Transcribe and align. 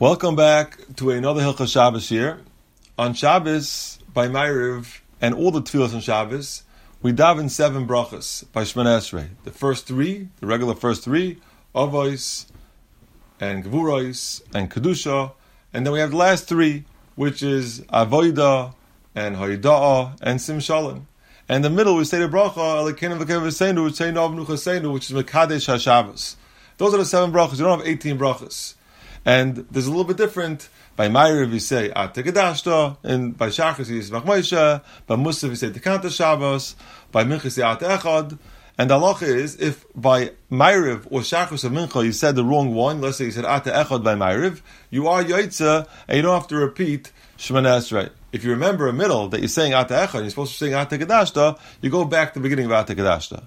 Welcome 0.00 0.36
back 0.36 0.78
to 0.98 1.10
another 1.10 1.42
Hilchah 1.42 1.66
Shabbos 1.66 2.08
here. 2.08 2.38
On 2.96 3.14
Shabbos, 3.14 3.98
by 4.14 4.28
Ma'ariv, 4.28 5.00
and 5.20 5.34
all 5.34 5.50
the 5.50 5.60
tefillas 5.60 5.92
on 5.92 6.00
Shabbos, 6.00 6.62
we 7.02 7.12
daven 7.12 7.50
seven 7.50 7.84
brachas 7.84 8.44
by 8.52 8.62
Shemona 8.62 8.98
Esrei. 8.98 9.30
The 9.42 9.50
first 9.50 9.88
three, 9.88 10.28
the 10.38 10.46
regular 10.46 10.76
first 10.76 11.02
three, 11.02 11.40
Avos, 11.74 12.46
and 13.40 13.64
Gevuros, 13.64 14.40
and 14.54 14.70
Kedusha, 14.70 15.32
and 15.72 15.84
then 15.84 15.92
we 15.92 15.98
have 15.98 16.12
the 16.12 16.16
last 16.16 16.46
three, 16.46 16.84
which 17.16 17.42
is 17.42 17.80
Avoida, 17.92 18.74
and 19.16 19.34
Haida'ah, 19.34 20.16
and 20.22 20.40
Sim 20.40 20.60
Shalom. 20.60 21.08
And 21.48 21.56
in 21.56 21.62
the 21.72 21.76
middle, 21.76 21.96
we 21.96 22.04
say 22.04 22.20
the 22.20 22.28
bracha, 22.28 22.54
Elokeinu 22.54 23.20
v'kev 23.20 24.92
which 24.92 25.10
is 25.10 25.16
Mekadesh 25.16 25.66
HaShabbos. 25.66 26.36
Those 26.76 26.94
are 26.94 26.98
the 26.98 27.04
seven 27.04 27.32
brachas. 27.32 27.58
You 27.58 27.64
don't 27.64 27.80
have 27.80 27.88
18 27.88 28.16
brachas. 28.16 28.74
And 29.24 29.66
there's 29.70 29.86
a 29.86 29.90
little 29.90 30.04
bit 30.04 30.16
different. 30.16 30.68
By 30.96 31.08
Ma'ariv 31.08 31.52
you 31.52 31.60
say 31.60 31.92
Ate 31.94 32.26
and 33.04 33.38
by 33.38 33.48
Shachris 33.48 33.88
you 33.88 34.02
say 34.02 34.12
Machmoisha, 34.12 34.82
by 35.06 35.14
Musaf 35.14 35.50
you 35.50 35.54
say 35.54 35.70
Tikanta 35.70 36.10
Shabbos, 36.10 36.74
by 37.12 37.22
Mincha 37.24 37.44
you 37.44 37.50
say 37.50 37.62
Echad. 37.62 38.38
And 38.76 38.90
the 38.90 38.98
halacha 38.98 39.22
is, 39.22 39.56
if 39.60 39.84
by 39.94 40.32
Ma'ariv 40.50 41.06
or 41.10 41.20
Shachris 41.20 41.64
or 41.64 41.70
Mincha 41.70 42.04
you 42.04 42.12
said 42.12 42.34
the 42.34 42.44
wrong 42.44 42.74
one, 42.74 43.00
let's 43.00 43.18
say 43.18 43.26
you 43.26 43.30
said 43.30 43.44
Ate 43.44 43.72
Echad 43.72 44.02
by 44.02 44.14
Ma'ariv, 44.14 44.60
you 44.90 45.06
are 45.06 45.22
Yaitza, 45.22 45.86
and 46.08 46.16
you 46.16 46.22
don't 46.22 46.34
have 46.34 46.48
to 46.48 46.56
repeat 46.56 47.12
Shemona 47.36 47.78
Esrei. 47.78 48.10
If 48.32 48.44
you 48.44 48.50
remember 48.50 48.88
a 48.88 48.92
middle 48.92 49.28
that 49.28 49.38
you're 49.38 49.48
saying 49.48 49.74
Ate 49.74 49.88
Echad, 49.88 50.14
and 50.14 50.22
you're 50.22 50.30
supposed 50.30 50.58
to 50.58 50.64
be 50.64 50.72
saying 50.72 51.56
you 51.80 51.90
go 51.90 52.04
back 52.04 52.32
to 52.32 52.40
the 52.40 52.42
beginning 52.42 52.70
of 52.70 52.86
Gedashta. 52.86 53.46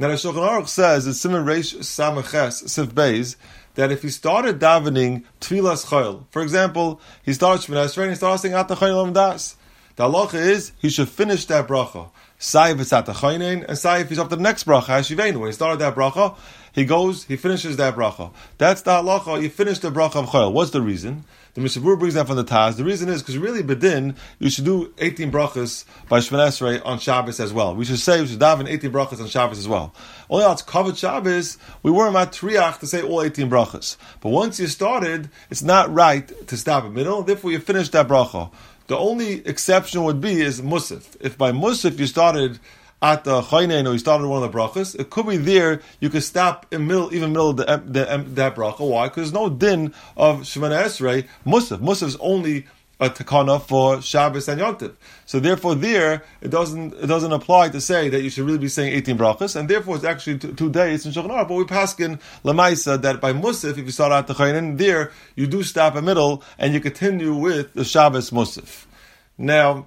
Now 0.00 0.06
the 0.06 0.14
Shulchan 0.14 0.48
Aruch 0.48 0.68
says, 0.68 1.08
in 1.08 1.12
Siman 1.12 1.44
Reish 1.44 1.76
Samaches 1.78 2.68
Sif 2.68 2.90
Beis, 2.90 3.34
that 3.74 3.90
if 3.90 4.02
he 4.02 4.10
started 4.10 4.60
davening 4.60 5.24
Tfilas 5.40 5.86
Chayil, 5.86 6.24
for 6.30 6.40
example, 6.40 7.00
he 7.24 7.32
starts 7.32 7.66
Shemona 7.66 7.86
Esrei 7.86 8.02
and 8.02 8.10
he 8.10 8.16
starts 8.16 8.42
saying 8.42 8.54
Ata 8.54 8.76
Chayil 8.76 9.12
Das. 9.12 9.56
The 9.96 10.04
halacha 10.04 10.34
is 10.34 10.70
he 10.78 10.88
should 10.88 11.08
finish 11.08 11.46
that 11.46 11.66
bracha. 11.66 12.10
Sai 12.38 12.70
if 12.70 12.80
it's 12.80 12.92
at 12.92 13.06
the 13.06 13.12
and 13.12 13.76
sai 13.76 13.98
if 13.98 14.08
he's 14.08 14.18
up 14.18 14.28
to 14.30 14.36
the 14.36 14.42
next 14.42 14.64
bracha, 14.64 14.84
Hashivenu. 14.84 15.38
When 15.38 15.48
he 15.48 15.52
started 15.52 15.80
that 15.80 15.96
bracha, 15.96 16.36
he 16.72 16.84
goes, 16.84 17.24
he 17.24 17.36
finishes 17.36 17.76
that 17.78 17.96
bracha. 17.96 18.32
That's 18.58 18.82
the 18.82 18.92
halacha, 18.92 19.42
you 19.42 19.50
finish 19.50 19.80
the 19.80 19.90
bracha 19.90 20.16
of 20.16 20.26
chayil. 20.26 20.52
What's 20.52 20.70
the 20.70 20.80
reason? 20.80 21.24
The 21.54 21.62
Mishnah 21.62 21.82
Berurah 21.82 21.98
brings 21.98 22.14
that 22.14 22.28
from 22.28 22.36
the 22.36 22.44
Taz. 22.44 22.76
The 22.76 22.84
reason 22.84 23.08
is 23.08 23.20
because 23.20 23.36
really 23.36 23.64
bedin, 23.64 24.14
you 24.38 24.48
should 24.48 24.64
do 24.64 24.94
18 24.98 25.32
brachas 25.32 25.84
by 26.08 26.20
Shemon 26.20 26.86
on 26.86 27.00
Shabbos 27.00 27.40
as 27.40 27.52
well. 27.52 27.74
We 27.74 27.84
should 27.84 27.98
say, 27.98 28.20
we 28.20 28.28
should 28.28 28.38
daven 28.38 28.68
18 28.68 28.92
brachas 28.92 29.20
on 29.20 29.26
Shabbos 29.26 29.58
as 29.58 29.66
well. 29.66 29.92
Only 30.30 30.44
else, 30.44 30.62
covered 30.62 30.96
Shabbos, 30.96 31.58
we 31.82 31.90
weren't 31.90 32.14
triach 32.14 32.78
to 32.78 32.86
say 32.86 33.02
all 33.02 33.22
18 33.22 33.50
brachas. 33.50 33.96
But 34.20 34.28
once 34.28 34.60
you 34.60 34.68
started, 34.68 35.30
it's 35.50 35.62
not 35.62 35.92
right 35.92 36.46
to 36.46 36.56
stop 36.56 36.84
in 36.84 36.94
the 36.94 36.96
middle, 36.96 37.22
therefore 37.24 37.50
you 37.50 37.58
finish 37.58 37.88
that 37.88 38.06
bracha. 38.06 38.52
The 38.88 38.96
only 38.96 39.46
exception 39.46 40.04
would 40.04 40.20
be 40.20 40.40
is 40.40 40.62
Musaf. 40.62 41.16
If 41.20 41.36
by 41.36 41.52
Musaf 41.52 41.98
you 41.98 42.06
started 42.06 42.58
at 43.02 43.22
the 43.24 43.42
Chaynein 43.42 43.86
or 43.86 43.92
you 43.92 43.98
started 43.98 44.26
one 44.26 44.42
of 44.42 44.50
the 44.50 44.58
brachas, 44.58 44.98
it 44.98 45.10
could 45.10 45.26
be 45.26 45.36
there 45.36 45.82
you 46.00 46.08
could 46.08 46.22
stop 46.22 46.64
in 46.72 46.86
middle, 46.86 47.14
even 47.14 47.32
middle 47.32 47.50
of 47.50 47.58
the, 47.58 47.82
the, 47.84 48.24
that 48.34 48.56
bracha. 48.56 48.80
Why? 48.80 49.08
Because 49.08 49.30
there's 49.30 49.32
no 49.34 49.50
din 49.50 49.92
of 50.16 50.40
Shemona 50.40 50.84
Esrei 50.84 51.28
Musaf. 51.46 51.78
Musaf 51.80 52.06
is 52.06 52.16
only 52.16 52.66
a 53.00 53.08
takana 53.10 53.62
for 53.62 54.02
Shabbos 54.02 54.48
and 54.48 54.60
Yontif. 54.60 54.94
So 55.26 55.40
therefore, 55.40 55.74
there 55.74 56.24
it 56.40 56.50
doesn't 56.50 56.94
it 56.94 57.06
doesn't 57.06 57.32
apply 57.32 57.68
to 57.70 57.80
say 57.80 58.08
that 58.08 58.22
you 58.22 58.30
should 58.30 58.44
really 58.44 58.58
be 58.58 58.68
saying 58.68 58.92
eighteen 58.92 59.16
brachas, 59.16 59.56
and 59.56 59.68
therefore 59.68 59.96
it's 59.96 60.04
actually 60.04 60.38
two, 60.38 60.52
two 60.52 60.70
days 60.70 61.06
in 61.06 61.12
Shulchan 61.12 61.48
But 61.48 61.54
we 61.54 61.64
paskin 61.64 62.20
lemaisa 62.44 63.00
that 63.02 63.20
by 63.20 63.32
Musaf, 63.32 63.78
if 63.78 63.78
you 63.78 63.90
start 63.90 64.12
out 64.12 64.26
the 64.26 64.74
there 64.76 65.12
you 65.36 65.46
do 65.46 65.62
stop 65.62 65.96
in 65.96 66.04
middle 66.04 66.42
and 66.58 66.74
you 66.74 66.80
continue 66.80 67.34
with 67.34 67.74
the 67.74 67.84
Shabbos 67.84 68.30
Musaf. 68.30 68.86
Now, 69.36 69.86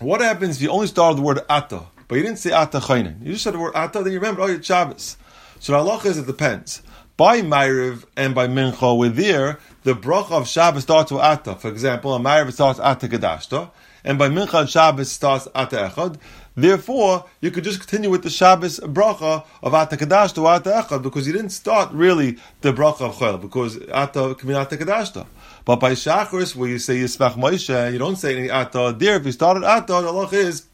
what 0.00 0.20
happens 0.20 0.56
if 0.56 0.62
you 0.62 0.70
only 0.70 0.86
start 0.86 1.10
with 1.10 1.16
the 1.18 1.22
word 1.22 1.40
Ata? 1.50 1.82
But 2.08 2.16
you 2.16 2.22
didn't 2.22 2.38
say 2.38 2.52
ata 2.52 2.78
chaynin. 2.78 3.22
You 3.22 3.32
just 3.32 3.44
said 3.44 3.52
the 3.52 3.58
word 3.58 3.74
ata, 3.74 4.02
then 4.02 4.12
you 4.12 4.18
remember, 4.18 4.40
oh, 4.40 4.46
it's 4.46 4.66
Shabbos. 4.66 5.18
So 5.60 5.72
the 5.72 5.78
halacha 5.78 6.06
is 6.06 6.18
it 6.18 6.26
depends. 6.26 6.82
By 7.18 7.42
Ma'ariv 7.42 8.04
and 8.16 8.32
by 8.32 8.46
Mincha, 8.46 8.96
we're 8.96 9.08
there, 9.08 9.58
the 9.82 9.94
bracha 9.94 10.30
of 10.30 10.46
Shabbos 10.46 10.84
starts 10.84 11.10
with 11.10 11.20
ata. 11.20 11.56
For 11.56 11.68
example, 11.68 12.14
a 12.14 12.20
Ma'ariv 12.20 12.52
starts 12.52 12.78
ata 12.78 13.08
gedashta, 13.08 13.72
and 14.04 14.20
by 14.20 14.28
Mincha 14.28 14.60
and 14.60 14.70
Shabbos 14.70 15.10
starts 15.10 15.48
ata 15.52 15.90
echad. 15.92 16.20
Therefore, 16.54 17.24
you 17.40 17.50
could 17.50 17.64
just 17.64 17.80
continue 17.80 18.08
with 18.08 18.22
the 18.22 18.30
Shabbos 18.30 18.78
bracha 18.78 19.44
of 19.64 19.74
Ata 19.74 19.96
Kadash 19.96 20.32
to 20.36 20.46
Ata 20.46 20.70
Echad 20.70 21.02
because 21.02 21.26
you 21.26 21.32
didn't 21.32 21.50
start 21.50 21.90
really 21.92 22.38
the 22.60 22.72
bracha 22.72 23.00
of 23.00 23.16
Chayil 23.16 23.40
because 23.40 23.76
Ata 23.92 24.36
Kamin 24.36 24.54
Ata 24.54 24.76
Kadashta. 24.76 25.26
But 25.64 25.76
by 25.80 25.92
Shachris, 25.92 26.54
where 26.54 26.68
you 26.68 26.78
say 26.78 26.98
Yismach 26.98 27.34
Moshe, 27.34 27.92
you 27.92 27.98
don't 27.98 28.16
say 28.16 28.36
any 28.36 28.48
Ata 28.48 28.94
there. 28.96 29.16
If 29.16 29.26
you 29.26 29.32
started 29.32 29.64
Ata, 29.64 29.86
the 29.86 30.12
halach 30.12 30.32
is 30.32 30.66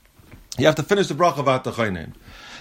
you 0.58 0.66
have 0.66 0.74
to 0.74 0.82
finish 0.82 1.08
the 1.08 1.14
bracha 1.14 1.38
of 1.38 1.46
Atachaynin. 1.46 2.12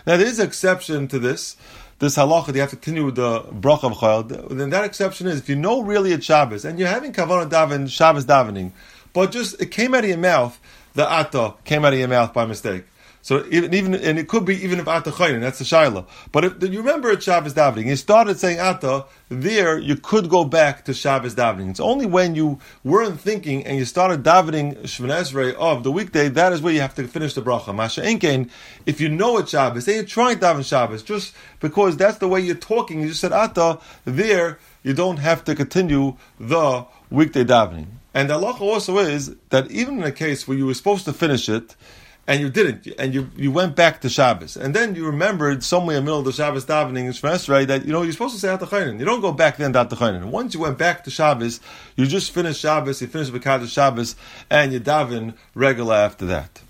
Now 0.06 0.18
there 0.18 0.28
is 0.28 0.40
an 0.40 0.48
exception 0.48 1.08
to 1.10 1.20
this. 1.20 1.56
This 2.04 2.18
halacha, 2.18 2.54
you 2.54 2.60
have 2.60 2.72
to 2.72 2.76
continue 2.76 3.06
with 3.06 3.16
the 3.16 3.44
bracha 3.44 3.86
of 3.86 3.94
chayil. 3.94 4.58
Then 4.58 4.72
that 4.72 4.84
exception 4.84 5.26
is 5.26 5.40
if 5.40 5.48
you 5.48 5.56
know 5.56 5.84
really 5.84 6.12
it's 6.12 6.26
Shabbos 6.26 6.66
and 6.66 6.78
you're 6.78 6.90
having 6.90 7.14
kavanah 7.14 7.50
daven 7.50 7.90
Shabbos 7.90 8.26
davening, 8.26 8.74
but 9.14 9.32
just 9.32 9.62
it 9.62 9.68
came 9.68 9.94
out 9.94 10.04
of 10.04 10.10
your 10.10 10.18
mouth, 10.18 10.60
the 10.96 11.10
ata 11.10 11.54
came 11.64 11.86
out 11.86 11.94
of 11.94 12.00
your 12.00 12.10
mouth 12.10 12.34
by 12.34 12.46
mistake. 12.46 12.84
So 13.24 13.46
even, 13.50 13.74
even 13.74 13.96
and 13.96 14.20
it 14.20 14.28
could 14.28 14.44
be 14.44 14.62
even 14.66 14.80
if 14.80 14.88
Ata 14.88 15.10
Chayrin, 15.10 15.40
that's 15.40 15.58
the 15.58 15.64
Shaila. 15.64 16.06
But 16.34 16.44
if 16.44 16.62
you 16.62 16.80
remember 16.80 17.10
at 17.10 17.24
Shabbos 17.24 17.54
davening, 17.54 17.86
you 17.86 17.96
started 17.96 18.38
saying 18.38 18.60
Ata, 18.60 19.06
there 19.30 19.80
you 19.80 19.96
could 19.96 20.30
go 20.30 20.44
back 20.44 20.84
to 20.86 20.94
Shabbos 20.94 21.34
davening. 21.34 21.70
It's 21.70 21.80
only 21.80 22.06
when 22.06 22.36
you 22.36 22.60
weren't 22.84 23.22
thinking 23.22 23.66
and 23.66 23.78
you 23.78 23.86
started 23.86 24.24
davening 24.24 24.78
Shemon 24.82 25.54
of 25.56 25.84
the 25.84 25.92
weekday, 25.92 26.28
that 26.28 26.52
is 26.52 26.62
where 26.62 26.74
you 26.74 26.82
have 26.82 26.96
to 26.96 27.08
finish 27.08 27.34
the 27.34 27.42
bracha. 27.42 27.74
Masha 27.74 28.02
Enkein, 28.02 28.50
if 28.86 29.00
you 29.00 29.08
know 29.08 29.38
it's 29.38 29.52
Shabbos, 29.52 29.86
say 29.86 29.96
you're 29.96 30.04
trying 30.04 30.40
to 30.40 30.46
daven 30.46 30.66
Shabbos, 30.66 31.02
just 31.02 31.34
because 31.62 31.96
that's 31.96 32.18
the 32.18 32.28
way 32.28 32.42
you're 32.42 32.56
talking, 32.56 33.00
you 33.00 33.08
just 33.08 33.22
said 33.22 33.32
Ata, 33.32 33.80
there 34.04 34.60
you 34.84 34.94
don't 34.94 35.18
have 35.18 35.46
to 35.46 35.56
continue 35.56 36.18
the 36.42 36.86
weekday 37.10 37.46
davening. 37.46 37.86
And 38.14 38.30
the 38.30 38.34
halacha 38.34 38.60
also 38.60 38.98
is 38.98 39.34
that 39.48 39.72
even 39.72 40.00
in 40.00 40.04
a 40.04 40.12
case 40.12 40.46
where 40.46 40.58
you 40.58 40.66
were 40.66 40.74
supposed 40.74 41.06
to 41.06 41.14
finish 41.14 41.48
it, 41.48 41.78
and 42.26 42.40
you 42.40 42.50
didn't, 42.50 42.88
and 42.98 43.14
you, 43.14 43.30
you 43.36 43.52
went 43.52 43.76
back 43.76 44.02
to 44.02 44.10
Shabbos, 44.10 44.56
and 44.56 44.74
then 44.74 44.96
you 44.96 45.06
remembered 45.06 45.64
somewhere 45.64 45.98
in 45.98 46.04
the 46.04 46.06
middle 46.06 46.20
of 46.20 46.26
the 46.26 46.32
Shabbos 46.32 46.66
davening 46.66 47.06
in 47.06 47.12
Shemesrei 47.12 47.68
that 47.68 47.86
you 47.86 47.92
know 47.92 48.02
you're 48.02 48.14
supposed 48.14 48.34
to 48.36 48.40
say 48.40 48.48
Atachaynin. 48.48 49.00
You 49.00 49.06
don't 49.06 49.22
go 49.22 49.34
back 49.34 49.58
then 49.58 49.74
to 49.74 49.86
Atachaynin. 49.86 50.26
Once 50.26 50.54
you 50.54 50.62
went 50.62 50.78
back 50.78 51.04
to 51.04 51.12
Shabbos, 51.12 51.60
you 51.96 52.06
just 52.08 52.32
finished 52.32 52.62
Shabbos, 52.62 53.02
you 53.02 53.08
finished 53.08 53.34
Bekat 53.34 53.68
Shabbos, 53.68 54.16
and 54.50 54.72
you 54.72 54.80
daven 54.80 55.36
regular 55.54 55.96
after 55.96 56.26
that. 56.28 56.63